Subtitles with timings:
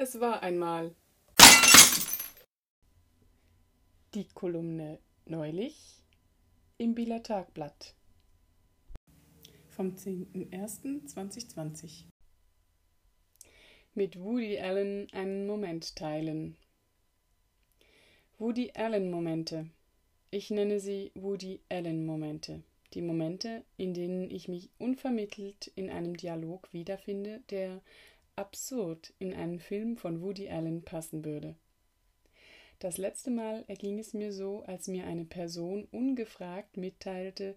[0.00, 0.94] Es war einmal
[4.14, 6.04] die Kolumne neulich
[6.76, 7.96] im Bieler Tagblatt
[9.66, 12.04] vom 10.01.2020
[13.94, 16.56] mit Woody Allen einen Moment teilen.
[18.38, 19.68] Woody Allen Momente.
[20.30, 22.62] Ich nenne sie Woody Allen Momente.
[22.94, 27.82] Die Momente, in denen ich mich unvermittelt in einem Dialog wiederfinde, der
[28.38, 31.56] absurd in einen Film von Woody Allen passen würde.
[32.78, 37.56] Das letzte Mal erging es mir so, als mir eine Person ungefragt mitteilte,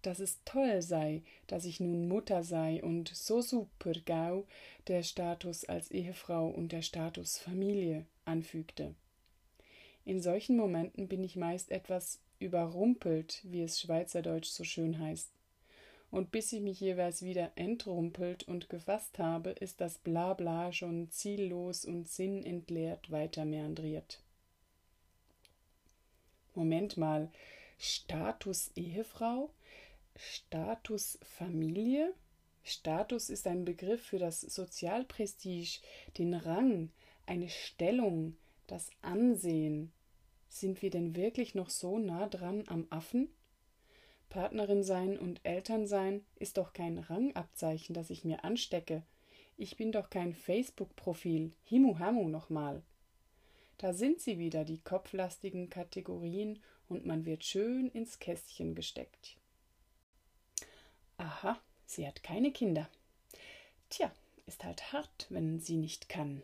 [0.00, 4.46] dass es toll sei, dass ich nun Mutter sei und so super gau
[4.88, 8.94] der Status als Ehefrau und der Status Familie anfügte.
[10.04, 15.30] In solchen Momenten bin ich meist etwas überrumpelt, wie es Schweizerdeutsch so schön heißt
[16.12, 21.86] und bis ich mich jeweils wieder entrumpelt und gefasst habe, ist das Blabla schon ziellos
[21.86, 24.22] und sinnentleert weiter meandriert.
[26.54, 27.32] Moment mal,
[27.78, 29.48] Status Ehefrau?
[30.14, 32.12] Status Familie?
[32.62, 35.80] Status ist ein Begriff für das Sozialprestige,
[36.18, 36.90] den Rang,
[37.24, 39.90] eine Stellung, das Ansehen.
[40.50, 43.30] Sind wir denn wirklich noch so nah dran am Affen?
[44.32, 49.02] Partnerin sein und Eltern sein ist doch kein Rangabzeichen, das ich mir anstecke.
[49.58, 51.52] Ich bin doch kein Facebook-Profil.
[51.64, 52.80] Himu Hamu nochmal.
[53.76, 59.36] Da sind sie wieder, die kopflastigen Kategorien, und man wird schön ins Kästchen gesteckt.
[61.18, 62.88] Aha, sie hat keine Kinder.
[63.90, 64.10] Tja,
[64.46, 66.42] ist halt hart, wenn sie nicht kann.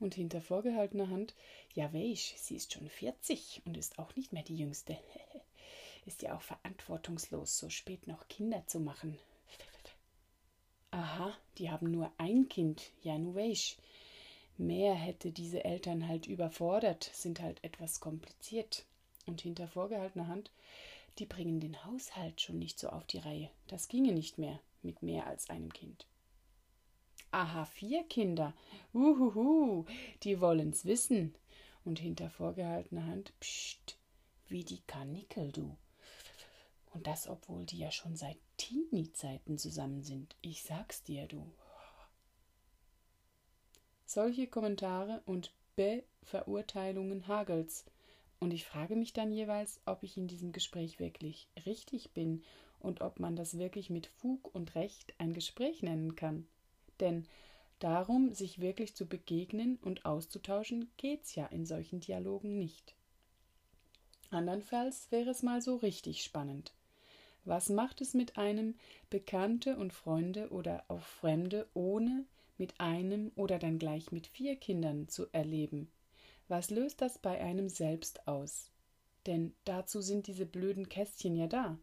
[0.00, 1.34] Und hinter vorgehaltener Hand,
[1.74, 4.98] ja weich, sie ist schon vierzig und ist auch nicht mehr die Jüngste.
[6.08, 9.18] Ist ja auch verantwortungslos, so spät noch Kinder zu machen.
[10.90, 13.76] Aha, die haben nur ein Kind, ja nu weich.
[14.56, 18.86] Mehr hätte diese Eltern halt überfordert, sind halt etwas kompliziert.
[19.26, 20.50] Und hinter vorgehaltener Hand,
[21.18, 23.50] die bringen den Haushalt schon nicht so auf die Reihe.
[23.66, 26.06] Das ginge nicht mehr mit mehr als einem Kind.
[27.32, 28.54] Aha, vier Kinder.
[28.94, 29.84] Uhuhu,
[30.22, 31.34] die wollen's wissen.
[31.84, 33.98] Und hinter vorgehaltener Hand, pst,
[34.46, 35.76] wie die Karnickel, du.
[36.90, 40.36] Und das, obwohl die ja schon seit Teenie-Zeiten zusammen sind.
[40.40, 41.52] Ich sag's dir, du.
[44.06, 47.84] Solche Kommentare und Be-Verurteilungen hagelt's.
[48.40, 52.42] Und ich frage mich dann jeweils, ob ich in diesem Gespräch wirklich richtig bin
[52.80, 56.46] und ob man das wirklich mit Fug und Recht ein Gespräch nennen kann.
[57.00, 57.26] Denn
[57.80, 62.94] darum, sich wirklich zu begegnen und auszutauschen, geht's ja in solchen Dialogen nicht.
[64.30, 66.72] Andernfalls wäre es mal so richtig spannend.
[67.48, 68.74] Was macht es mit einem,
[69.08, 72.26] Bekannte und Freunde oder auch Fremde ohne
[72.58, 75.90] mit einem oder dann gleich mit vier Kindern zu erleben?
[76.48, 78.70] Was löst das bei einem selbst aus?
[79.24, 81.78] Denn dazu sind diese blöden Kästchen ja da.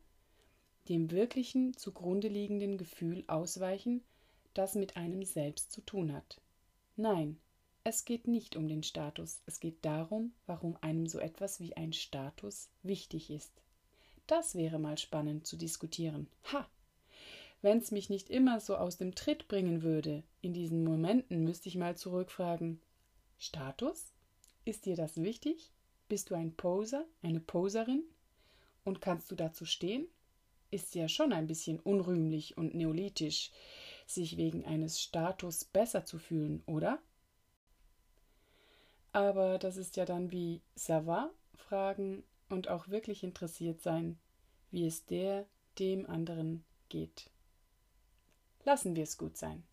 [0.88, 4.04] Dem wirklichen zugrunde liegenden Gefühl ausweichen,
[4.54, 6.40] das mit einem selbst zu tun hat.
[6.96, 7.40] Nein,
[7.84, 11.92] es geht nicht um den Status, es geht darum, warum einem so etwas wie ein
[11.92, 13.65] Status wichtig ist.
[14.28, 16.28] Das wäre mal spannend zu diskutieren.
[16.52, 16.68] Ha!
[17.62, 21.76] Wenn's mich nicht immer so aus dem Tritt bringen würde, in diesen Momenten müsste ich
[21.76, 22.82] mal zurückfragen:
[23.38, 24.14] Status?
[24.66, 25.72] Ist dir das wichtig?
[26.08, 28.04] Bist du ein Poser, eine Poserin?
[28.84, 30.08] Und kannst du dazu stehen?
[30.72, 33.52] Ist ja schon ein bisschen unrühmlich und neolithisch,
[34.06, 37.00] sich wegen eines Status besser zu fühlen, oder?
[39.12, 44.18] Aber das ist ja dann wie Sava fragen und auch wirklich interessiert sein,
[44.72, 45.46] wie es der
[45.80, 47.30] dem anderen geht.
[48.64, 49.64] Lassen wir es gut sein.